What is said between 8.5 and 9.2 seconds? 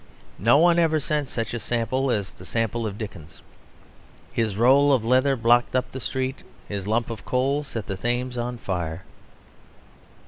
fire.